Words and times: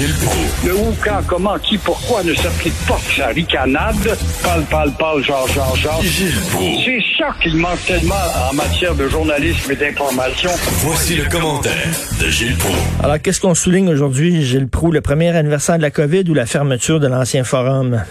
Gilles 0.00 0.14
Proulx. 0.14 0.66
Le 0.66 0.74
où, 0.76 0.96
quand, 1.04 1.20
comment, 1.28 1.58
qui, 1.58 1.76
pourquoi 1.76 2.22
ne 2.24 2.32
s'applique 2.32 2.72
pas 2.88 2.96
sa 2.96 3.26
ricanade? 3.26 4.16
Parle, 4.42 4.64
parle, 4.70 4.92
parle, 4.98 5.22
genre, 5.22 5.46
genre, 5.48 5.76
genre. 5.76 6.00
Gilles 6.00 6.40
Proulx. 6.50 6.84
C'est 6.86 7.02
ça 7.18 7.28
qu'il 7.42 7.54
manque 7.58 7.84
tellement 7.86 8.14
en 8.50 8.54
matière 8.54 8.94
de 8.94 9.06
journalisme 9.08 9.70
et 9.70 9.76
d'information. 9.76 10.48
Voici 10.86 11.16
le 11.16 11.28
commentaire 11.28 11.92
de 12.18 12.30
Gilles 12.30 12.56
Proulx. 12.56 13.04
Alors, 13.04 13.20
qu'est-ce 13.20 13.42
qu'on 13.42 13.54
souligne 13.54 13.90
aujourd'hui, 13.90 14.40
Gilles 14.40 14.70
Proux, 14.70 14.90
le 14.90 15.02
premier 15.02 15.36
anniversaire 15.36 15.76
de 15.76 15.82
la 15.82 15.90
COVID 15.90 16.24
ou 16.30 16.34
la 16.34 16.46
fermeture 16.46 16.98
de 16.98 17.06
l'ancien 17.06 17.44
forum? 17.44 18.02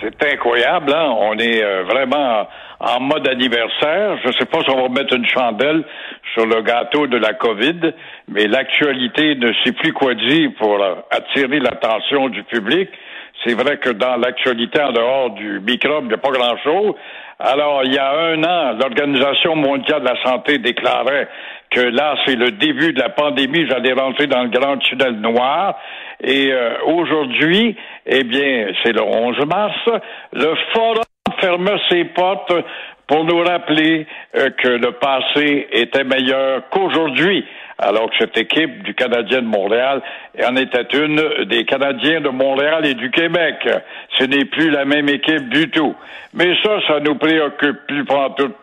C'est 0.00 0.32
incroyable, 0.34 0.92
hein? 0.94 1.16
On 1.18 1.36
est 1.38 1.64
euh, 1.64 1.82
vraiment 1.82 2.46
en 2.78 3.00
mode 3.00 3.26
anniversaire. 3.26 4.18
Je 4.22 4.28
ne 4.28 4.32
sais 4.34 4.44
pas 4.44 4.60
si 4.60 4.70
on 4.70 4.82
va 4.82 4.88
mettre 4.88 5.14
une 5.14 5.26
chandelle 5.26 5.82
sur 6.34 6.46
le 6.46 6.60
gâteau 6.62 7.06
de 7.06 7.16
la 7.16 7.32
COVID, 7.32 7.94
mais 8.28 8.46
l'actualité 8.46 9.36
ne 9.36 9.52
sait 9.64 9.72
plus 9.72 9.92
quoi 9.92 10.14
dire 10.14 10.50
pour 10.58 10.84
attirer 11.10 11.60
l'attention 11.60 12.28
du 12.28 12.42
public. 12.42 12.90
C'est 13.44 13.54
vrai 13.54 13.78
que 13.78 13.90
dans 13.90 14.16
l'actualité, 14.16 14.82
en 14.82 14.92
dehors 14.92 15.30
du 15.30 15.60
microbe, 15.60 16.04
il 16.04 16.08
n'y 16.08 16.14
a 16.14 16.18
pas 16.18 16.30
grand-chose. 16.30 16.94
Alors, 17.38 17.82
il 17.84 17.92
y 17.92 17.98
a 17.98 18.10
un 18.10 18.42
an, 18.44 18.76
l'Organisation 18.78 19.56
mondiale 19.56 20.02
de 20.02 20.08
la 20.08 20.22
santé 20.22 20.58
déclarait 20.58 21.28
que 21.70 21.80
là, 21.80 22.14
c'est 22.24 22.36
le 22.36 22.52
début 22.52 22.92
de 22.92 23.00
la 23.00 23.08
pandémie, 23.08 23.66
j'allais 23.68 23.92
rentrer 23.92 24.26
dans 24.26 24.42
le 24.44 24.50
grand 24.50 24.78
tunnel 24.78 25.14
noir. 25.20 25.76
Et 26.20 26.52
euh, 26.52 26.78
aujourd'hui, 26.86 27.76
eh 28.06 28.22
bien, 28.22 28.68
c'est 28.82 28.92
le 28.92 29.02
11 29.02 29.36
mars, 29.46 29.76
le 30.32 30.54
forum 30.72 31.02
ferme 31.40 31.68
ses 31.90 32.04
portes 32.04 32.52
pour 33.06 33.24
nous 33.24 33.38
rappeler 33.38 34.06
euh, 34.36 34.50
que 34.50 34.68
le 34.68 34.92
passé 34.92 35.68
était 35.72 36.04
meilleur 36.04 36.68
qu'aujourd'hui 36.70 37.44
alors 37.78 38.10
que 38.10 38.16
cette 38.18 38.36
équipe 38.36 38.82
du 38.82 38.94
Canadien 38.94 39.42
de 39.42 39.46
Montréal 39.46 40.02
en 40.42 40.56
était 40.56 40.86
une 40.92 41.46
des 41.46 41.64
Canadiens 41.64 42.20
de 42.20 42.28
Montréal 42.28 42.86
et 42.86 42.94
du 42.94 43.10
Québec. 43.10 43.56
Ce 44.18 44.24
n'est 44.24 44.44
plus 44.44 44.70
la 44.70 44.84
même 44.84 45.08
équipe 45.08 45.48
du 45.48 45.70
tout. 45.70 45.94
Mais 46.36 46.52
ça, 46.64 46.70
ça 46.88 47.00
nous 47.00 47.14
préoccupe 47.14 47.76
plus, 47.86 48.04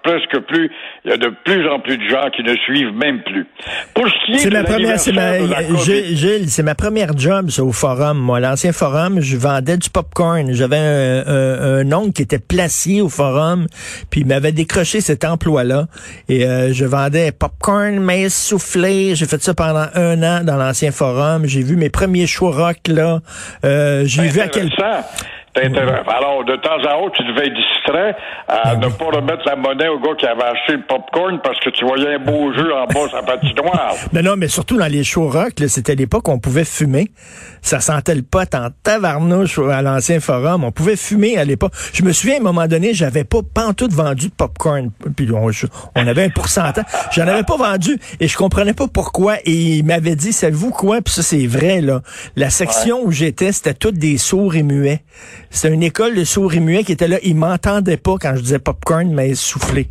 presque 0.04 0.40
plus. 0.48 0.70
Il 1.06 1.12
y 1.12 1.14
a 1.14 1.18
de 1.18 1.32
plus 1.46 1.68
en 1.70 1.80
plus 1.80 1.98
de 1.98 2.04
gens 2.10 2.30
qui 2.36 2.44
ne 2.44 2.54
suivent 2.58 2.94
même 2.94 3.22
plus. 3.24 3.46
Pour 3.94 4.06
ce 4.10 4.26
qui 4.26 4.46
est 4.46 4.50
de 4.50 4.54
ma 4.54 4.64
première, 4.64 5.00
c'est 5.00 5.14
ma, 5.14 5.38
Gilles, 5.78 6.50
c'est 6.50 6.64
ma 6.64 6.76
première 6.76 7.18
job, 7.18 7.50
ça, 7.50 7.64
au 7.64 7.72
forum. 7.72 8.18
Moi, 8.18 8.42
l'ancien 8.42 8.74
forum, 8.74 9.22
je 9.22 9.38
vendais 9.38 9.78
du 9.78 9.90
popcorn. 9.90 10.52
J'avais 10.52 10.78
un, 10.78 11.80
un, 11.80 11.92
oncle 11.94 12.12
qui 12.12 12.24
était 12.24 12.40
placé 12.40 13.00
au 13.00 13.08
forum, 13.08 13.68
puis 14.10 14.22
il 14.22 14.28
m'avait 14.28 14.52
décroché 14.52 15.00
cet 15.00 15.24
emploi-là. 15.24 15.86
Et 16.28 16.46
euh, 16.46 16.74
je 16.74 16.84
vendais 16.84 17.32
popcorn, 17.32 18.00
maïs 18.00 18.36
soufflé, 18.36 19.01
j'ai 19.14 19.26
fait 19.26 19.42
ça 19.42 19.54
pendant 19.54 19.88
un 19.96 20.24
an 20.24 20.44
dans 20.44 20.58
l'ancien 20.58 20.92
forum. 20.92 21.46
J'ai 21.46 21.64
vu 21.64 21.76
mes 21.76 21.90
premiers 21.90 22.28
show 22.28 22.52
rock 22.52 22.78
là. 22.88 23.22
Euh, 23.66 24.04
j'ai 24.06 24.28
vu 24.28 24.40
à 24.40 24.48
quel 24.48 24.70
point 24.70 25.04
alors, 25.56 26.46
de 26.46 26.56
temps 26.58 26.82
à 26.88 26.98
autre, 26.98 27.16
tu 27.18 27.24
devais 27.24 27.48
être 27.48 27.54
distrait 27.54 28.16
à 28.48 28.76
ben 28.76 28.88
ne 28.88 28.94
pas 28.94 29.06
remettre 29.06 29.44
la 29.46 29.56
monnaie 29.56 29.88
au 29.90 30.00
gars 30.00 30.16
qui 30.18 30.26
avait 30.26 30.44
acheté 30.44 30.74
le 30.74 30.84
popcorn 30.84 31.40
parce 31.44 31.60
que 31.60 31.70
tu 31.72 31.86
voyais 31.86 32.16
un 32.16 32.20
beau 32.20 32.54
jeu 32.54 32.74
en 32.74 32.86
bas 32.86 33.10
sa 33.12 33.22
patinoire. 33.24 33.96
Non, 34.14 34.22
non, 34.22 34.36
mais 34.38 34.48
surtout 34.48 34.78
dans 34.78 34.88
les 34.88 35.04
show 35.04 35.30
rock, 35.30 35.54
c'était 35.68 35.96
l'époque 35.96 36.28
où 36.28 36.32
on 36.32 36.40
pouvait 36.40 36.66
fumer. 36.66 37.12
Ça 37.62 37.80
sentait 37.80 38.16
le 38.16 38.24
pot 38.24 38.54
en 38.54 38.68
tavarnouche 38.84 39.60
à 39.60 39.82
l'ancien 39.82 40.20
forum. 40.20 40.64
On 40.64 40.72
pouvait 40.72 40.96
fumer 40.96 41.38
à 41.38 41.46
l'époque. 41.46 41.72
Je 41.94 42.04
me 42.04 42.12
souviens, 42.12 42.36
à 42.36 42.40
un 42.40 42.44
moment 42.44 42.68
donné, 42.68 42.94
j'avais 42.94 43.24
pas 43.24 43.40
pantoute 43.54 43.94
vendu 43.94 44.28
de 44.28 44.34
popcorn. 44.34 44.92
Puis 45.16 45.32
on, 45.32 45.50
on 45.96 46.08
avait 46.08 46.26
un 46.26 46.30
pourcentage. 46.30 46.84
J'en 47.12 47.28
avais 47.28 47.44
pas 47.44 47.58
vendu 47.58 47.98
et 48.20 48.28
je 48.28 48.38
comprenais 48.38 48.74
pas 48.74 48.88
pourquoi. 48.88 49.38
Et 49.46 49.52
il 49.78 49.86
m'avait 49.86 50.16
dit, 50.16 50.34
savez-vous 50.34 50.72
quoi? 50.72 51.02
Puis 51.02 51.14
ça, 51.14 51.24
c'est 51.24 51.48
vrai, 51.48 51.82
là. 51.82 52.02
La 52.36 52.50
section 52.50 53.02
où 53.04 53.12
j'étais, 53.12 53.52
c'était 53.52 53.74
toutes 53.74 53.98
des 53.98 54.18
sourds 54.18 54.56
et 54.56 54.64
muets. 54.64 55.04
C'était 55.52 55.74
une 55.74 55.84
école 55.84 56.16
de 56.16 56.24
sourds 56.24 56.54
et 56.54 56.62
muets 56.62 56.84
qui 56.84 56.94
était 56.94 57.10
là. 57.10 57.18
Ils 57.24 57.36
m'entendaient 57.36 57.98
pas 57.98 58.16
quand 58.20 58.34
je 58.36 58.42
disais 58.42 58.60
popcorn, 58.60 59.14
mais 59.14 59.36
soufflé. 59.36 59.90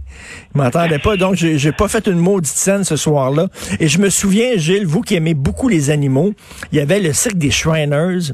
Ils 0.54 0.58
m'entendaient 0.58 0.98
pas. 0.98 1.16
Donc, 1.16 1.36
j'ai 1.36 1.72
pas 1.72 1.86
fait 1.86 2.06
une 2.06 2.18
maudite 2.18 2.56
scène 2.56 2.82
ce 2.82 2.96
soir-là. 2.96 3.48
Et 3.78 3.86
je 3.86 3.98
me 3.98 4.08
souviens, 4.08 4.56
Gilles, 4.56 4.86
vous 4.86 5.02
qui 5.02 5.14
aimez 5.14 5.34
beaucoup 5.34 5.68
les 5.68 5.90
animaux, 5.90 6.32
il 6.72 6.78
y 6.78 6.80
avait 6.80 6.98
le 6.98 7.12
cirque 7.12 7.36
des 7.36 7.50
Shriners. 7.50 8.32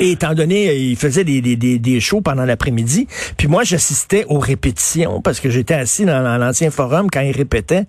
Et 0.00 0.12
étant 0.12 0.34
donné, 0.34 0.74
il 0.74 0.96
faisait 0.96 1.24
des, 1.24 1.40
des, 1.40 1.56
des, 1.56 2.00
shows 2.00 2.22
pendant 2.22 2.44
l'après-midi, 2.44 3.06
puis 3.36 3.46
moi 3.46 3.62
j'assistais 3.62 4.24
aux 4.28 4.38
répétitions 4.38 5.20
parce 5.20 5.38
que 5.38 5.50
j'étais 5.50 5.74
assis 5.74 6.06
dans, 6.06 6.38
l'ancien 6.38 6.70
forum 6.70 7.08
quand 7.10 7.20
ils 7.20 7.36
répétaient. 7.36 7.84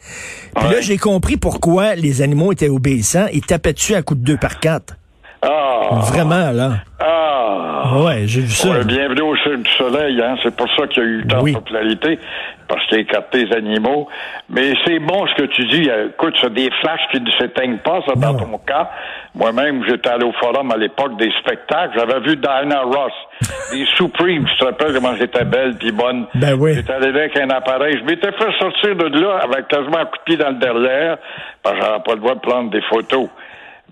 Puis 0.55 0.65
là 0.65 0.81
j'ai 0.81 0.97
compris 0.97 1.37
pourquoi 1.37 1.95
les 1.95 2.21
animaux 2.21 2.51
étaient 2.51 2.67
obéissants. 2.67 3.27
Ils 3.31 3.41
tapaient 3.41 3.71
dessus 3.71 3.95
à 3.95 4.01
coups 4.01 4.19
de 4.19 4.25
deux 4.25 4.37
par 4.37 4.59
quatre. 4.59 4.97
Ah. 5.41 5.89
Vraiment 6.11 6.51
là. 6.51 6.71
Ah. 6.99 7.93
Ouais, 8.03 8.23
j'ai 8.25 8.41
vu 8.41 8.49
ça. 8.49 8.83
bienvenue 8.83 9.21
au 9.21 9.35
Cirque 9.37 9.61
du 9.61 9.71
Soleil, 9.71 10.21
hein. 10.21 10.35
C'est 10.43 10.55
pour 10.55 10.67
ça 10.75 10.87
qu'il 10.87 11.03
y 11.03 11.05
a 11.05 11.09
eu 11.09 11.27
tant 11.27 11.43
de 11.43 11.53
popularité, 11.53 12.19
parce 12.67 12.85
qu'il 12.87 12.97
a 12.97 13.01
écarté 13.01 13.45
les 13.45 13.55
animaux. 13.55 14.07
Mais 14.49 14.73
c'est 14.85 14.99
bon 14.99 15.25
ce 15.27 15.35
que 15.41 15.47
tu 15.47 15.65
dis. 15.67 15.89
Écoute, 16.09 16.35
c'est 16.41 16.53
des 16.53 16.69
flashs 16.81 17.01
qui 17.11 17.21
ne 17.21 17.31
s'éteignent 17.39 17.77
pas, 17.77 18.01
ça, 18.05 18.13
dans 18.15 18.33
ton 18.35 18.57
cas. 18.57 18.89
Moi-même, 19.35 19.83
j'étais 19.87 20.09
allé 20.09 20.25
au 20.25 20.33
forum 20.33 20.71
à 20.71 20.77
l'époque 20.77 21.17
des 21.17 21.31
spectacles. 21.39 21.93
J'avais 21.97 22.19
vu 22.21 22.35
Diana 22.37 22.81
Ross, 22.81 23.13
des 23.71 23.85
Supremes. 23.95 24.45
Tu 24.45 24.57
te 24.57 24.65
rappelles 24.65 24.93
comment 24.95 25.15
j'étais 25.15 25.45
belle 25.45 25.75
puis 25.77 25.91
bonne? 25.91 26.25
Ben 26.33 26.55
oui. 26.59 26.73
J'étais 26.73 26.93
allé 26.93 27.07
avec 27.07 27.37
un 27.37 27.49
appareil. 27.51 27.97
Je 27.99 28.03
m'étais 28.05 28.31
fait 28.31 28.51
sortir 28.59 28.95
de 28.95 29.19
là 29.19 29.39
avec 29.43 29.67
quasiment 29.67 29.99
un 29.99 30.05
coup 30.05 30.17
de 30.17 30.23
pied 30.25 30.37
dans 30.37 30.49
le 30.49 30.55
derrière, 30.55 31.17
parce 31.61 31.75
que 31.75 31.81
j'avais 31.85 32.03
pas 32.03 32.13
le 32.13 32.19
droit 32.19 32.35
de 32.35 32.39
prendre 32.39 32.71
des 32.71 32.81
photos. 32.89 33.29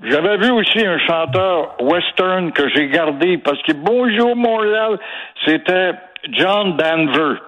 J'avais 0.03 0.37
vu 0.37 0.51
aussi 0.51 0.85
un 0.85 0.99
chanteur 0.99 1.75
western 1.81 2.51
que 2.51 2.67
j'ai 2.69 2.87
gardé 2.89 3.37
parce 3.37 3.61
que 3.63 3.71
Bonjour 3.73 4.35
Montréal, 4.35 4.99
c'était 5.45 5.91
John 6.31 6.75
Denver. 6.77 7.39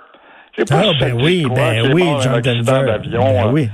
Ah, 0.71 0.91
ben 0.99 1.13
oui, 1.21 1.45
ben 1.53 1.93
oui, 1.93 2.03
John 2.21 2.41
Denver. 2.41 2.97
Ben 3.05 3.51
oui. 3.51 3.69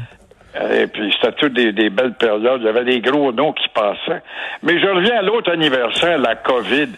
Et 0.55 0.87
puis, 0.87 1.11
c'était 1.13 1.33
toutes 1.33 1.53
des, 1.53 1.71
des, 1.71 1.89
belles 1.89 2.13
périodes. 2.13 2.61
Il 2.61 2.65
y 2.65 2.69
avait 2.69 2.85
des 2.85 3.01
gros 3.01 3.31
noms 3.31 3.53
qui 3.53 3.67
passaient. 3.69 4.21
Mais 4.61 4.79
je 4.79 4.87
reviens 4.87 5.17
à 5.17 5.21
l'autre 5.23 5.51
anniversaire, 5.51 6.19
la 6.19 6.35
COVID. 6.35 6.89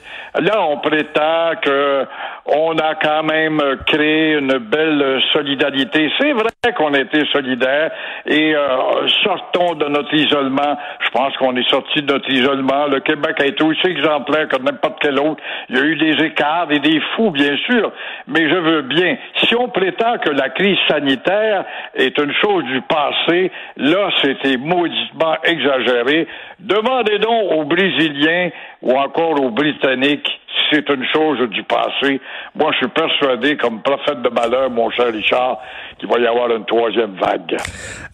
Là, 0.41 0.61
on 0.67 0.77
prétend 0.77 1.51
que 1.61 2.05
on 2.45 2.77
a 2.77 2.93
quand 2.95 3.23
même 3.23 3.59
créé 3.88 4.33
une 4.33 4.59
belle 4.59 5.19
solidarité. 5.33 6.11
C'est 6.19 6.33
vrai 6.33 6.51
qu'on 6.77 6.93
a 6.93 6.99
été 6.99 7.25
solidaires 7.31 7.91
et 8.25 8.55
euh, 8.55 9.07
sortons 9.23 9.73
de 9.73 9.85
notre 9.85 10.13
isolement. 10.13 10.77
Je 10.99 11.09
pense 11.09 11.35
qu'on 11.37 11.55
est 11.55 11.67
sorti 11.69 12.03
de 12.03 12.13
notre 12.13 12.29
isolement. 12.29 12.85
Le 12.85 12.99
Québec 12.99 13.37
a 13.39 13.45
été 13.47 13.63
aussi 13.63 13.87
exemplaire 13.87 14.47
que 14.47 14.61
n'importe 14.61 14.97
quel 15.01 15.19
autre. 15.19 15.41
Il 15.69 15.77
y 15.77 15.79
a 15.79 15.83
eu 15.85 15.95
des 15.95 16.23
écarts 16.23 16.67
et 16.72 16.79
des 16.79 17.01
fous, 17.16 17.31
bien 17.31 17.57
sûr, 17.66 17.91
mais 18.27 18.47
je 18.47 18.55
veux 18.55 18.81
bien. 18.83 19.17
Si 19.43 19.55
on 19.55 19.69
prétend 19.69 20.19
que 20.19 20.29
la 20.29 20.49
crise 20.49 20.77
sanitaire 20.87 21.66
est 21.95 22.16
une 22.19 22.33
chose 22.33 22.63
du 22.66 22.81
passé, 22.81 23.44
là, 23.78 24.09
c'était 24.22 24.57
mauditement 24.57 25.35
exagéré. 25.44 26.28
Demandez 26.59 27.20
donc 27.20 27.52
aux 27.52 27.66
Brésiliens 27.66 28.49
ou 28.81 28.91
encore 28.91 29.41
aux 29.41 29.52
Britanniques 29.52 30.29
si 30.55 30.75
c'est 30.75 30.90
une 30.90 31.05
chose 31.14 31.49
du 31.49 31.64
passé. 31.64 32.20
Moi, 32.55 32.72
je 32.73 32.78
suis 32.78 32.87
persuadé, 32.87 33.58
comme 33.58 33.81
prophète 33.81 34.22
de 34.22 34.29
malheur, 34.29 34.70
mon 34.70 34.90
cher 34.90 35.11
Richard, 35.11 35.59
qu'il 35.99 36.08
va 36.09 36.20
y 36.20 36.25
avoir 36.25 36.49
une 36.55 36.66
troisième 36.66 37.16
vague. 37.16 37.58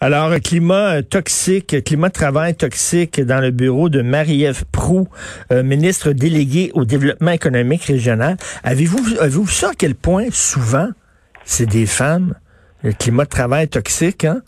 Alors, 0.00 0.30
climat 0.44 1.02
toxique, 1.02 1.84
climat 1.84 2.08
de 2.08 2.12
travail 2.12 2.56
toxique 2.56 3.20
dans 3.20 3.40
le 3.40 3.50
bureau 3.50 3.88
de 3.88 4.02
Marie-Ève 4.02 4.64
Proux, 4.72 5.08
euh, 5.52 5.62
ministre 5.62 6.12
déléguée 6.12 6.70
au 6.74 6.84
développement 6.84 7.30
économique 7.30 7.84
régional. 7.84 8.36
Avez-vous 8.64 9.20
avez-vous 9.20 9.44
vu 9.44 9.66
à 9.66 9.72
quel 9.78 9.94
point 9.94 10.26
souvent 10.30 10.88
c'est 11.44 11.66
des 11.66 11.86
femmes, 11.86 12.34
le 12.82 12.92
climat 12.92 13.24
de 13.24 13.28
travail 13.28 13.68
toxique, 13.68 14.24
hein? 14.24 14.42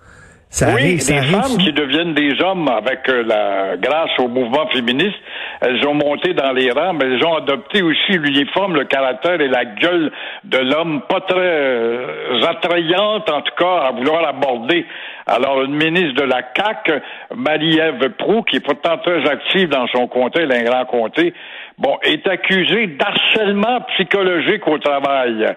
Ça 0.55 0.67
oui, 0.67 0.73
arrive, 0.73 1.01
ça 1.01 1.15
des 1.15 1.19
arrive, 1.19 1.33
femmes 1.33 1.59
qui 1.59 1.73
deviennent 1.73 2.15
des 2.15 2.41
hommes 2.41 2.69
avec 2.69 3.09
euh, 3.09 3.25
la 3.27 3.77
grâce 3.77 4.17
au 4.21 4.29
mouvement 4.29 4.69
féministe, 4.69 5.19
elles 5.61 5.85
ont 5.85 5.95
monté 5.95 6.33
dans 6.33 6.53
les 6.53 6.71
rangs, 6.71 6.93
mais 6.93 7.07
elles 7.07 7.27
ont 7.27 7.35
adopté 7.35 7.83
aussi 7.83 8.13
l'uniforme, 8.13 8.77
le 8.77 8.85
caractère 8.85 9.41
et 9.41 9.49
la 9.49 9.65
gueule 9.65 10.13
de 10.45 10.59
l'homme, 10.59 11.03
pas 11.09 11.23
très 11.23 11.39
euh, 11.41 12.41
attrayante 12.49 13.29
en 13.29 13.41
tout 13.41 13.55
cas 13.59 13.89
à 13.89 13.91
vouloir 13.91 14.29
aborder. 14.29 14.87
Alors 15.27 15.61
une 15.65 15.75
ministre 15.75 16.23
de 16.23 16.29
la 16.31 16.43
CAC, 16.43 17.03
Marie-Ève 17.35 18.11
Proux, 18.11 18.43
qui 18.43 18.59
est 18.59 18.65
pourtant 18.65 18.99
très 18.99 19.29
active 19.29 19.71
dans 19.71 19.89
son 19.89 20.07
comté, 20.07 20.43
elle 20.43 20.53
a 20.53 20.59
un 20.59 20.63
grand 20.63 20.85
comté, 20.85 21.35
bon, 21.79 21.99
est 22.05 22.29
accusée 22.29 22.87
d'harcèlement 22.87 23.81
psychologique 23.89 24.69
au 24.69 24.79
travail. 24.79 25.49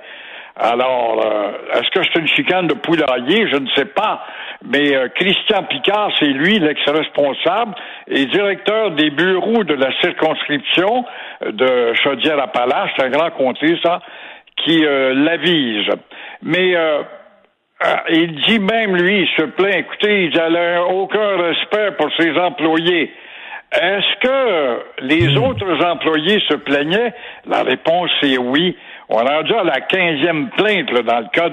Alors, 0.59 1.23
euh, 1.23 1.79
est-ce 1.79 1.89
que 1.91 2.05
c'est 2.05 2.19
une 2.19 2.27
chicane 2.27 2.67
de 2.67 2.73
poulailler? 2.73 3.47
Je 3.49 3.57
ne 3.57 3.67
sais 3.75 3.85
pas. 3.85 4.25
Mais 4.65 4.95
euh, 4.95 5.07
Christian 5.09 5.63
Picard, 5.63 6.09
c'est 6.19 6.25
lui 6.25 6.57
l'ex-responsable 6.59 7.75
et 8.07 8.25
directeur 8.25 8.91
des 8.91 9.11
bureaux 9.11 9.63
de 9.63 9.75
la 9.75 9.91
circonscription 10.01 11.05
de 11.45 11.93
Chaudière-Appalaches, 12.03 12.91
c'est 12.97 13.05
un 13.05 13.09
grand 13.09 13.29
comté, 13.31 13.77
ça, 13.83 14.01
qui 14.63 14.83
euh, 14.85 15.13
l'avise. 15.13 15.89
Mais 16.41 16.75
euh, 16.75 17.03
euh, 17.85 17.95
il 18.09 18.35
dit 18.41 18.59
même, 18.59 18.95
lui, 18.95 19.21
il 19.21 19.27
se 19.37 19.43
plaint, 19.43 19.75
écoutez, 19.75 20.25
il 20.25 20.35
n'a 20.35 20.83
aucun 20.83 21.37
respect 21.37 21.91
pour 21.97 22.09
ses 22.17 22.31
employés. 22.37 23.13
Est-ce 23.71 24.19
que 24.21 24.79
les 25.01 25.37
autres 25.37 25.85
employés 25.85 26.41
se 26.47 26.55
plaignaient? 26.55 27.13
La 27.45 27.63
réponse 27.63 28.11
est 28.23 28.37
oui. 28.37 28.77
On 29.09 29.21
est 29.21 29.35
rendu 29.35 29.53
à 29.53 29.63
la 29.63 29.79
quinzième 29.81 30.49
plainte 30.49 30.91
dans 30.91 31.19
le 31.19 31.29
cas 31.31 31.49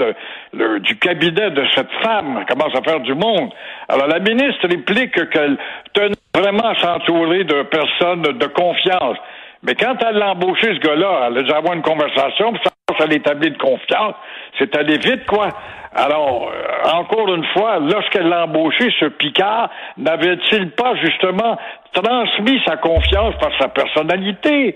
du 0.80 0.98
cabinet 0.98 1.50
de 1.50 1.64
cette 1.74 1.90
femme. 2.02 2.38
Elle 2.40 2.46
commence 2.46 2.74
à 2.76 2.82
faire 2.82 3.00
du 3.00 3.14
monde. 3.14 3.50
Alors 3.88 4.08
la 4.08 4.18
ministre 4.18 4.66
réplique 4.68 5.14
qu'elle 5.30 5.56
tenait 5.92 6.14
vraiment 6.34 6.68
à 6.68 6.74
s'entourer 6.80 7.44
de 7.44 7.62
personnes 7.62 8.22
de 8.22 8.46
confiance. 8.46 9.18
Mais 9.62 9.74
quand 9.74 9.96
elle 10.06 10.16
l'a 10.16 10.32
embauché, 10.32 10.74
ce 10.74 10.80
gars-là, 10.80 11.28
elle 11.28 11.50
a 11.50 11.56
avoir 11.56 11.74
une 11.74 11.82
conversation, 11.82 12.52
puis 12.52 12.60
ça, 12.64 12.70
ça 12.98 13.06
l'établit 13.06 13.50
de 13.50 13.56
confiance. 13.56 14.14
C'est 14.58 14.76
allé 14.76 14.98
vite, 14.98 15.26
quoi. 15.26 15.48
Alors, 15.96 16.50
euh, 16.52 16.90
encore 16.92 17.32
une 17.32 17.44
fois, 17.52 17.78
lorsqu'elle 17.78 18.28
l'a 18.28 18.44
embauché, 18.44 18.90
ce 18.98 19.06
Picard, 19.06 19.70
n'avait-il 19.96 20.70
pas 20.70 20.94
justement 20.96 21.56
transmis 21.92 22.60
sa 22.66 22.76
confiance 22.76 23.34
par 23.40 23.50
sa 23.60 23.68
personnalité? 23.68 24.74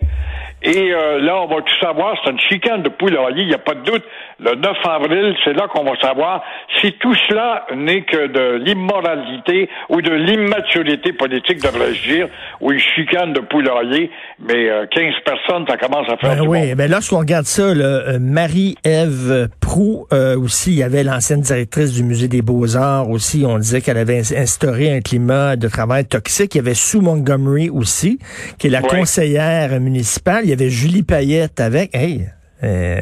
Et 0.63 0.93
euh, 0.93 1.21
là, 1.21 1.37
on 1.43 1.47
va 1.47 1.57
tout 1.63 1.79
savoir, 1.81 2.17
c'est 2.25 2.31
une 2.31 2.41
chicane 2.41 2.83
de 2.83 2.89
poulailler, 2.89 3.43
il 3.43 3.49
n'y 3.49 3.55
a 3.55 3.59
pas 3.59 3.75
de 3.75 3.83
doute. 3.83 4.05
Le 4.41 4.55
9 4.57 4.77
avril, 4.85 5.35
c'est 5.45 5.53
là 5.55 5.67
qu'on 5.69 5.85
va 5.85 5.97
savoir 6.01 6.43
si 6.81 6.93
tout 6.95 7.15
cela 7.29 7.65
n'est 7.75 8.03
que 8.03 8.27
de 8.29 8.57
l'immoralité 8.65 9.69
ou 9.89 10.01
de 10.03 10.11
l'immaturité 10.13 11.13
politique, 11.13 11.63
devrais-je 11.63 12.09
dire, 12.13 12.29
ou 12.61 12.73
une 12.73 12.79
chicane 12.81 13.33
de 13.33 13.41
poulailler, 13.41 14.11
mais 14.41 14.69
euh, 14.69 14.87
15 14.91 15.15
personnes, 15.25 15.65
ça 15.69 15.77
commence 15.77 16.09
à 16.09 16.17
faire 16.17 16.31
Ben 16.37 16.43
du 16.43 16.49
oui, 16.49 16.69
monde. 16.69 16.77
ben 16.77 16.91
lorsqu'on 16.91 17.19
regarde 17.19 17.45
ça, 17.47 17.63
euh, 17.63 18.19
Marie-Ève 18.21 19.49
Prou 19.69 20.07
euh, 20.15 20.35
aussi, 20.41 20.71
il 20.73 20.79
y 20.79 20.83
avait 20.83 21.05
l'ancienne 21.05 21.43
directrice 21.43 21.93
du 21.93 22.03
Musée 22.03 22.27
des 22.27 22.41
Beaux-Arts 22.41 23.11
aussi, 23.11 23.45
on 23.47 23.59
disait 23.59 23.83
qu'elle 23.83 23.99
avait 23.99 24.19
ins- 24.21 24.35
instauré 24.35 24.91
un 24.97 25.03
climat 25.03 25.57
de 25.57 25.69
travail 25.69 26.07
toxique. 26.07 26.55
Il 26.55 26.59
y 26.59 26.61
avait 26.63 26.73
Sue 26.73 27.01
Montgomery 27.01 27.69
aussi, 27.69 28.19
qui 28.59 28.69
est 28.69 28.71
la 28.71 28.81
Ouais. 28.81 28.89
conseillère 28.89 29.79
municipale. 29.79 30.45
Il 30.45 30.49
y 30.51 30.53
avait 30.55 30.71
Julie 30.71 31.03
Payette 31.03 31.61
avec. 31.61 31.95
Hey, 31.95 32.29
euh, 32.65 32.99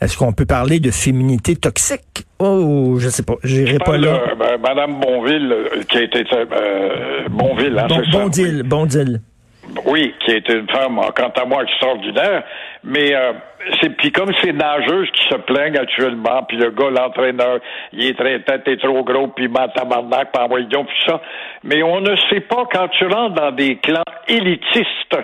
est-ce 0.00 0.16
qu'on 0.16 0.32
peut 0.32 0.46
parler 0.46 0.80
de 0.80 0.90
féminité 0.90 1.54
toxique? 1.54 2.24
Oh, 2.38 2.96
je 2.98 3.10
sais 3.10 3.22
pas, 3.22 3.34
j'irai 3.44 3.76
pas 3.76 3.84
parle, 3.84 4.00
là. 4.06 4.20
ben, 4.38 4.56
Madame 4.58 5.00
Bonville, 5.00 5.52
euh, 5.52 5.82
qui 5.86 5.98
a 5.98 6.02
été 6.02 6.24
euh, 6.32 7.28
Bonville, 7.30 7.78
hein, 7.78 7.86
Bon, 7.90 8.00
c'est 8.02 8.10
ça? 8.10 8.18
bon 8.18 8.28
deal, 8.28 8.62
bon 8.62 8.86
deal. 8.86 9.20
Oui, 9.84 10.14
qui 10.24 10.30
est 10.32 10.48
une 10.48 10.66
femme, 10.70 10.98
quant 11.14 11.30
à 11.40 11.44
moi, 11.44 11.62
extraordinaire. 11.62 12.42
Mais 12.84 13.14
euh, 13.14 13.32
c'est 13.80 13.90
puis 13.90 14.10
comme 14.12 14.32
ces 14.42 14.52
nageuses 14.52 15.10
qui 15.12 15.28
se 15.28 15.34
plaignent 15.36 15.78
actuellement, 15.78 16.42
puis 16.44 16.56
le 16.56 16.70
gars, 16.70 16.90
l'entraîneur, 16.90 17.58
il 17.92 18.06
est 18.06 18.18
très 18.18 18.40
tête, 18.40 18.64
t'es 18.64 18.76
trop 18.76 19.04
gros, 19.04 19.28
puis 19.28 19.46
il 19.46 19.72
tabarnak, 19.74 20.32
puis 20.32 20.42
envoie 20.42 20.62
donc, 20.62 20.86
puis 20.86 21.02
ça. 21.06 21.20
Mais 21.64 21.82
on 21.82 22.00
ne 22.00 22.16
sait 22.30 22.40
pas 22.40 22.64
quand 22.72 22.88
tu 22.88 23.06
rentres 23.06 23.34
dans 23.34 23.52
des 23.52 23.76
clans 23.76 24.02
élitistes. 24.28 25.16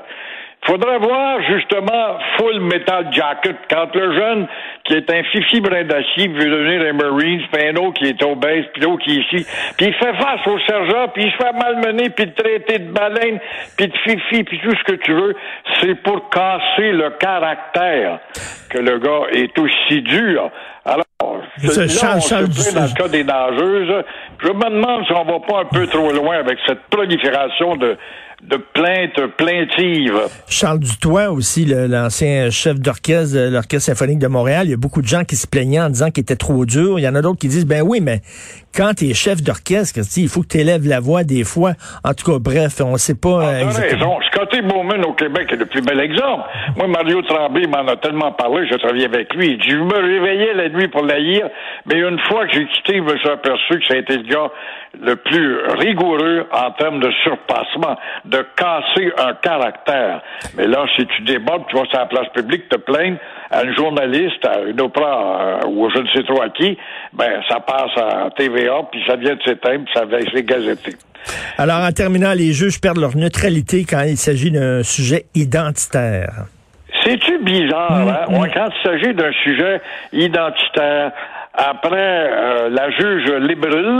Faudrait 0.66 0.98
voir 0.98 1.40
justement 1.42 2.18
Full 2.36 2.60
Metal 2.60 3.06
Jacket 3.12 3.56
quand 3.70 3.94
le 3.94 4.14
jeune 4.14 4.48
qui 4.84 4.94
est 4.94 5.10
un 5.10 5.22
fifi 5.24 5.60
brin 5.60 5.84
d'acier 5.84 6.26
veut 6.28 6.50
devenir 6.50 6.82
un 6.88 6.92
Marine, 6.92 7.40
puis 7.52 7.66
un 7.68 7.76
autre 7.76 7.94
qui 8.00 8.06
est 8.06 8.22
obèse, 8.22 8.64
puis 8.72 8.82
l'autre 8.82 9.04
qui 9.04 9.16
est 9.16 9.20
ici, 9.20 9.46
puis 9.76 9.86
il 9.86 9.94
fait 9.94 10.14
face 10.14 10.46
au 10.46 10.58
sergent, 10.60 11.08
puis 11.14 11.24
il 11.24 11.30
se 11.30 11.36
fait 11.36 11.52
malmener, 11.52 12.10
puis 12.10 12.32
traiter 12.32 12.80
de 12.80 12.90
baleine, 12.90 13.38
puis 13.76 13.86
de 13.88 13.96
fifi, 13.98 14.42
puis 14.44 14.60
tout 14.60 14.74
ce 14.76 14.84
que 14.92 14.96
tu 15.02 15.12
veux, 15.12 15.36
c'est 15.80 15.94
pour 16.02 16.28
casser 16.30 16.92
le 16.92 17.10
caractère 17.10 18.18
que 18.68 18.78
le 18.78 18.98
gars 18.98 19.26
est 19.32 19.56
aussi 19.58 20.02
dur. 20.02 20.50
Alors, 20.84 21.04
là, 21.62 21.88
Charles- 21.88 22.16
on 22.16 22.20
se 22.20 22.28
Charles 22.28 22.48
dans 22.74 22.82
le 22.82 22.94
cas 22.96 23.08
des. 23.08 23.24
Je 24.42 24.48
me 24.48 24.70
demande 24.70 25.06
si 25.06 25.12
on 25.12 25.24
va 25.24 25.40
pas 25.40 25.60
un 25.60 25.64
peu 25.64 25.86
trop 25.86 26.12
loin 26.12 26.36
avec 26.38 26.58
cette 26.66 26.82
prolifération 26.90 27.76
de, 27.76 27.96
de 28.42 28.56
plaintes 28.56 29.34
plaintives. 29.36 30.20
Charles 30.48 30.80
Dutoit 30.80 31.30
aussi, 31.30 31.64
l'ancien 31.64 32.50
chef 32.50 32.78
d'orchestre 32.78 33.34
de 33.34 33.48
l'Orchestre 33.48 33.86
symphonique 33.86 34.18
de 34.18 34.26
Montréal, 34.26 34.66
il 34.66 34.70
y 34.70 34.74
a 34.74 34.76
beaucoup 34.76 35.02
de 35.02 35.06
gens 35.06 35.24
qui 35.24 35.36
se 35.36 35.46
plaignaient 35.46 35.80
en 35.80 35.90
disant 35.90 36.10
qu'il 36.10 36.22
était 36.22 36.36
trop 36.36 36.66
dur. 36.66 36.98
Il 36.98 37.02
y 37.02 37.08
en 37.08 37.14
a 37.14 37.22
d'autres 37.22 37.38
qui 37.38 37.48
disent, 37.48 37.66
ben 37.66 37.82
oui, 37.82 38.00
mais 38.00 38.20
quand 38.76 38.92
tu 38.94 39.06
es 39.10 39.14
chef 39.14 39.42
d'orchestre, 39.42 40.00
il 40.16 40.28
faut 40.28 40.42
que 40.42 40.48
tu 40.48 40.58
élèves 40.58 40.86
la 40.86 41.00
voix 41.00 41.24
des 41.24 41.44
fois. 41.44 41.72
En 42.04 42.12
tout 42.14 42.30
cas, 42.30 42.38
bref, 42.38 42.80
on 42.84 42.96
sait 42.96 43.14
pas 43.18 43.40
Ah, 43.42 43.62
exactement. 43.62 44.16
raison. 44.16 44.26
Scotty 44.32 44.60
Bowman 44.62 45.02
au 45.06 45.14
Québec 45.14 45.48
est 45.50 45.56
le 45.56 45.64
plus 45.66 45.80
bel 45.80 45.98
exemple. 46.00 46.44
Moi, 46.76 46.86
Mario 46.88 47.22
Tremblay 47.22 47.66
m'en 47.66 47.86
a 47.88 47.96
tellement 47.96 48.32
parlé, 48.32 48.66
j'ai 48.70 48.76
travaillé 48.78 49.06
avec 49.06 49.32
lui. 49.34 49.58
Je 49.66 49.76
me 49.76 49.94
réveillais 49.96 50.52
la 50.54 50.68
nuit 50.68 50.88
pour 50.88 51.02
l'haïr, 51.04 51.48
mais 51.86 51.98
une 52.00 52.18
fois 52.28 52.46
que 52.46 52.52
j'ai 52.52 52.66
quitté, 52.66 52.96
je 52.98 53.02
me 53.02 53.16
suis 53.18 53.28
aperçu 53.30 53.78
que 53.80 53.86
ça 53.86 53.94
a 53.94 53.96
été 53.96 54.16
le 54.18 54.24
gars 54.24 54.50
le 55.00 55.16
plus 55.16 55.58
rigoureux 55.78 56.46
en 56.52 56.70
termes 56.72 57.00
de 57.00 57.10
surpassement, 57.22 57.96
de 58.26 58.44
casser 58.56 59.10
un 59.18 59.34
caractère. 59.34 60.22
Mais 60.56 60.66
là, 60.66 60.84
si 60.96 61.06
tu 61.06 61.22
débordes, 61.22 61.64
tu 61.68 61.76
vas 61.76 61.84
sur 61.86 61.98
la 61.98 62.06
place 62.06 62.28
publique 62.34 62.68
te 62.68 62.76
plaindre 62.76 63.18
à 63.50 63.62
une 63.62 63.74
journaliste, 63.74 64.44
à 64.44 64.60
une 64.62 64.80
opéra 64.80 65.60
euh, 65.64 65.68
ou 65.68 65.88
je 65.90 65.98
ne 65.98 66.08
sais 66.08 66.22
trop 66.24 66.42
à 66.42 66.48
qui, 66.50 66.76
ben 67.12 67.40
ça 67.48 67.60
passe 67.60 67.96
à 67.96 68.30
TVA, 68.36 68.82
puis 68.90 69.02
ça 69.06 69.16
vient 69.16 69.34
de 69.34 69.42
s'éteindre, 69.42 69.84
puis 69.84 69.94
ça 69.94 70.04
vient 70.04 70.18
être 70.18 70.38
gazetté. 70.40 70.92
Alors, 71.58 71.80
en 71.80 71.90
terminant, 71.92 72.32
les 72.32 72.52
juges 72.52 72.80
perdent 72.80 72.98
leur 72.98 73.16
neutralité 73.16 73.84
quand 73.88 74.02
il 74.02 74.16
s'agit 74.16 74.50
d'un 74.50 74.82
sujet 74.82 75.24
identitaire. 75.34 76.46
C'est-tu 77.04 77.38
bizarre, 77.42 77.92
hein? 77.92 78.38
Ouais, 78.38 78.50
quand 78.52 78.68
il 78.68 78.82
s'agit 78.82 79.14
d'un 79.14 79.32
sujet 79.32 79.80
identitaire, 80.12 81.12
après 81.56 81.96
euh, 82.30 82.68
la 82.70 82.90
juge 82.90 83.30
Libril, 83.40 83.98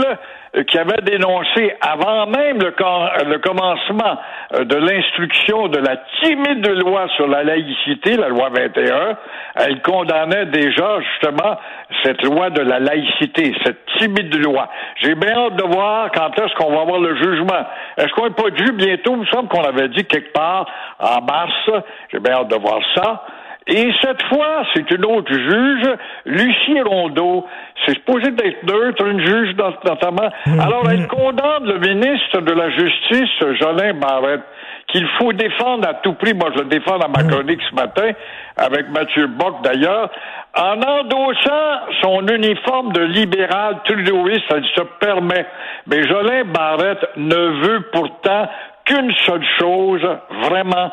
euh, 0.55 0.63
qui 0.63 0.77
avait 0.77 1.01
dénoncé 1.03 1.73
avant 1.81 2.25
même 2.27 2.59
le, 2.59 2.71
com- 2.71 3.09
le 3.27 3.37
commencement 3.39 4.17
euh, 4.53 4.63
de 4.63 4.75
l'instruction 4.75 5.67
de 5.67 5.79
la 5.79 5.97
timide 6.21 6.67
loi 6.83 7.07
sur 7.15 7.27
la 7.27 7.43
laïcité, 7.43 8.15
la 8.15 8.29
loi 8.29 8.49
21, 8.49 9.17
elle 9.55 9.81
condamnait 9.81 10.45
déjà 10.45 10.99
justement 11.01 11.57
cette 12.03 12.23
loi 12.23 12.49
de 12.49 12.61
la 12.61 12.79
laïcité, 12.79 13.53
cette 13.65 13.85
timide 13.97 14.33
loi. 14.43 14.69
J'ai 15.01 15.15
bien 15.15 15.33
hâte 15.35 15.55
de 15.55 15.63
voir 15.63 16.09
quand 16.13 16.29
est-ce 16.39 16.53
qu'on 16.55 16.73
va 16.73 16.81
avoir 16.81 16.99
le 16.99 17.15
jugement. 17.15 17.65
Est-ce 17.97 18.09
qu'on 18.13 18.25
n'est 18.25 18.35
pas 18.35 18.49
dû 18.51 18.71
bientôt? 18.73 19.13
Il 19.15 19.21
me 19.21 19.25
semble 19.25 19.49
qu'on 19.49 19.63
avait 19.63 19.89
dit 19.89 20.05
quelque 20.05 20.31
part 20.31 20.65
en 20.99 21.21
mars. 21.21 21.69
J'ai 22.11 22.19
bien 22.19 22.33
hâte 22.33 22.47
de 22.49 22.55
voir 22.55 22.79
ça. 22.95 23.23
Et 23.69 23.91
cette 24.01 24.23
fois, 24.23 24.63
c'est 24.73 24.89
une 24.91 25.05
autre 25.05 25.31
juge, 25.33 25.87
Lucie 26.25 26.81
Rondeau. 26.81 27.45
C'est 27.85 27.95
supposé 27.95 28.31
d'être 28.31 28.63
neutre, 28.63 29.05
une 29.05 29.19
juge 29.19 29.55
not- 29.57 29.73
notamment. 29.85 30.29
Alors, 30.59 30.89
elle 30.89 31.05
condamne 31.07 31.65
le 31.65 31.77
ministre 31.79 32.39
de 32.41 32.51
la 32.53 32.69
Justice, 32.69 33.29
Jolin 33.59 33.93
Barrette, 33.93 34.41
qu'il 34.87 35.05
faut 35.19 35.33
défendre 35.33 35.87
à 35.87 35.95
tout 35.95 36.13
prix. 36.13 36.33
Moi, 36.33 36.49
je 36.55 36.59
le 36.63 36.69
défends 36.69 36.97
dans 36.97 37.09
ma 37.09 37.23
chronique 37.23 37.61
ce 37.69 37.75
matin, 37.75 38.11
avec 38.55 38.89
Mathieu 38.89 39.27
Bock 39.27 39.61
d'ailleurs, 39.63 40.09
en 40.57 40.81
endossant 40.81 41.79
son 42.01 42.25
uniforme 42.27 42.93
de 42.93 43.01
libéral 43.01 43.79
trudeauiste, 43.83 44.45
elle 44.49 44.65
se 44.75 44.81
permet. 44.99 45.45
Mais 45.87 46.03
Jolin 46.07 46.45
Barrette 46.45 47.05
ne 47.17 47.35
veut 47.35 47.81
pourtant 47.91 48.47
qu'une 48.85 49.13
seule 49.25 49.43
chose, 49.59 50.07
vraiment, 50.43 50.89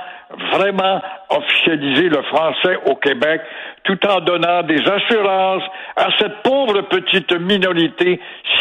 vraiment 0.53 1.01
officialiser 1.31 2.09
le 2.09 2.23
français 2.23 2.77
au 2.87 2.97
Québec 2.97 3.41
tout 3.85 3.99
en 4.07 4.21
donnant 4.21 4.63
des 4.63 4.81
assurances 4.81 5.63
à 5.97 6.07
cette 6.19 6.43
pauvre 6.43 6.81
petite 6.89 7.33
minorité 7.39 8.21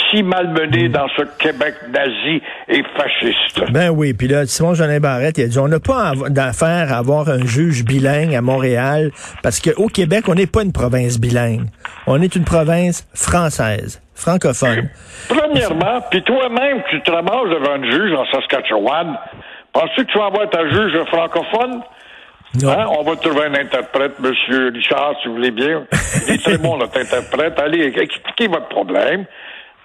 si 0.09 0.21
malmenée 0.21 0.89
dans 0.89 1.07
ce 1.15 1.23
Québec 1.39 1.75
nazi 1.89 2.41
et 2.67 2.83
fasciste. 2.95 3.71
Ben 3.71 3.89
oui, 3.89 4.13
puis 4.13 4.27
là, 4.27 4.45
Simon 4.45 4.73
Jeanin 4.73 4.99
Barrette, 4.99 5.37
il 5.37 5.45
a 5.45 5.47
dit, 5.47 5.59
on 5.59 5.67
n'a 5.67 5.79
pas 5.79 6.11
d'affaire 6.29 6.91
à 6.91 6.97
avoir 6.97 7.29
un 7.29 7.45
juge 7.45 7.85
bilingue 7.85 8.35
à 8.35 8.41
Montréal, 8.41 9.11
parce 9.41 9.61
qu'au 9.61 9.87
Québec, 9.87 10.25
on 10.27 10.35
n'est 10.35 10.47
pas 10.47 10.63
une 10.63 10.73
province 10.73 11.19
bilingue. 11.19 11.67
On 12.05 12.21
est 12.21 12.35
une 12.35 12.43
province 12.43 13.07
française, 13.15 14.01
francophone. 14.13 14.89
Premièrement, 15.29 16.01
puis 16.11 16.21
toi-même, 16.23 16.83
tu 16.89 17.01
te 17.01 17.11
ramasses 17.11 17.49
devant 17.49 17.75
un 17.75 17.89
juge 17.89 18.13
en 18.13 18.25
Saskatchewan, 18.25 19.17
penses-tu 19.73 20.05
que 20.05 20.11
tu 20.11 20.17
vas 20.17 20.27
avoir 20.27 20.49
ta 20.49 20.67
juge 20.69 21.03
francophone? 21.05 21.81
Hein? 22.63 22.85
On 22.99 23.03
va 23.03 23.15
trouver 23.15 23.45
un 23.45 23.55
interprète, 23.55 24.19
Monsieur 24.19 24.69
Richard, 24.69 25.15
si 25.21 25.27
vous 25.27 25.35
voulez 25.35 25.51
bien. 25.51 25.85
Il 26.27 26.35
est 26.35 26.43
très 26.43 26.57
bon, 26.57 26.77
notre 26.77 26.99
interprète. 26.99 27.59
Allez, 27.59 27.91
expliquez 27.97 28.47
votre 28.47 28.69
problème. 28.69 29.25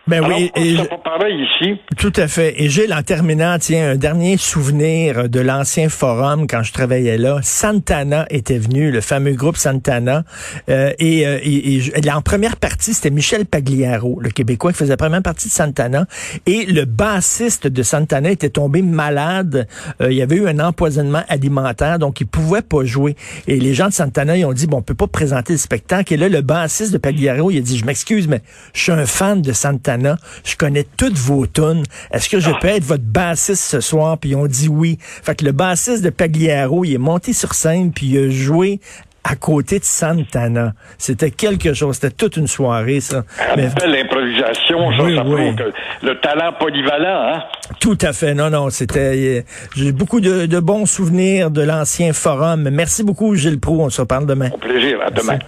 Ben 0.08 0.24
oui, 0.26 0.50
et 0.56 0.76
pas 0.88 0.96
pareil 1.04 1.36
ici? 1.44 1.78
Tout 1.98 2.14
à 2.16 2.28
fait. 2.28 2.54
Et 2.62 2.70
Gilles, 2.70 2.94
en 2.94 3.02
terminant, 3.02 3.58
tiens, 3.58 3.90
un 3.90 3.96
dernier 3.96 4.38
souvenir 4.38 5.28
de 5.28 5.38
l'ancien 5.38 5.90
forum 5.90 6.46
quand 6.46 6.62
je 6.62 6.72
travaillais 6.72 7.18
là. 7.18 7.40
Santana 7.42 8.24
était 8.30 8.56
venu, 8.56 8.90
le 8.90 9.02
fameux 9.02 9.34
groupe 9.34 9.58
Santana. 9.58 10.24
Euh, 10.70 10.92
et, 10.98 11.26
euh, 11.26 11.38
et, 11.42 12.10
en 12.10 12.22
première 12.22 12.56
partie, 12.56 12.94
c'était 12.94 13.10
Michel 13.10 13.44
Pagliaro, 13.44 14.18
le 14.20 14.30
Québécois, 14.30 14.72
qui 14.72 14.78
faisait 14.78 14.94
la 14.94 14.96
première 14.96 15.20
partie 15.20 15.48
de 15.48 15.52
Santana. 15.52 16.06
Et 16.46 16.64
le 16.64 16.86
bassiste 16.86 17.66
de 17.66 17.82
Santana 17.82 18.30
était 18.30 18.48
tombé 18.48 18.80
malade. 18.80 19.68
Euh, 20.00 20.10
il 20.10 20.16
y 20.16 20.22
avait 20.22 20.36
eu 20.36 20.48
un 20.48 20.58
empoisonnement 20.58 21.22
alimentaire, 21.28 21.98
donc 21.98 22.22
il 22.22 22.26
pouvait 22.26 22.62
pas 22.62 22.82
jouer. 22.82 23.14
Et 23.46 23.60
les 23.60 23.74
gens 23.74 23.88
de 23.88 23.92
Santana, 23.92 24.38
ils 24.38 24.46
ont 24.46 24.54
dit, 24.54 24.66
bon, 24.66 24.78
on 24.78 24.82
peut 24.82 24.94
pas 24.94 25.06
présenter 25.06 25.52
le 25.52 25.58
spectacle. 25.58 26.14
Et 26.14 26.16
là, 26.16 26.30
le 26.30 26.40
bassiste 26.40 26.94
de 26.94 26.98
Pagliaro, 26.98 27.50
il 27.50 27.58
a 27.58 27.60
dit, 27.60 27.76
je 27.76 27.84
m'excuse, 27.84 28.26
mais 28.26 28.40
je 28.72 28.80
suis 28.80 28.92
un 28.92 29.04
fan 29.04 29.42
de 29.42 29.52
Santana. 29.52 29.97
Je 30.44 30.56
connais 30.56 30.86
toutes 30.96 31.16
vos 31.16 31.46
tunes. 31.46 31.84
Est-ce 32.12 32.28
que 32.28 32.40
je 32.40 32.50
peux 32.60 32.68
être 32.68 32.84
votre 32.84 33.04
bassiste 33.04 33.64
ce 33.64 33.80
soir? 33.80 34.18
Puis 34.18 34.34
ont 34.34 34.46
dit 34.46 34.68
oui. 34.68 34.98
Fait 35.00 35.34
que 35.34 35.44
le 35.44 35.52
bassiste 35.52 36.04
de 36.04 36.10
Pagliaro, 36.10 36.84
il 36.84 36.94
est 36.94 36.98
monté 36.98 37.32
sur 37.32 37.54
scène, 37.54 37.92
puis 37.92 38.06
il 38.06 38.18
a 38.18 38.30
joué 38.30 38.80
à 39.24 39.36
côté 39.36 39.78
de 39.78 39.84
Santana. 39.84 40.72
C'était 40.96 41.30
quelque 41.30 41.74
chose. 41.74 41.96
C'était 41.96 42.14
toute 42.14 42.36
une 42.36 42.46
soirée, 42.46 43.00
ça. 43.00 43.24
Mais... 43.56 43.68
l'improvisation, 43.86 44.90
ça, 44.92 44.96
ça 44.96 45.24
oui. 45.26 45.54
le 46.02 46.20
talent 46.20 46.52
polyvalent, 46.58 47.34
hein? 47.34 47.42
Tout 47.80 47.98
à 48.00 48.12
fait. 48.12 48.34
Non, 48.34 48.48
non, 48.48 48.70
c'était... 48.70 49.44
J'ai 49.76 49.92
beaucoup 49.92 50.20
de, 50.20 50.60
bons 50.60 50.86
souvenirs 50.86 51.50
de 51.50 51.62
l'ancien 51.62 52.12
forum. 52.12 52.70
Merci 52.70 53.02
beaucoup, 53.02 53.34
Gilles 53.34 53.60
Proux. 53.60 53.80
On 53.80 53.90
se 53.90 54.00
reparle 54.00 54.26
demain. 54.26 54.50
Au 54.52 54.56
plaisir. 54.56 54.98
À 55.04 55.10
demain. 55.10 55.38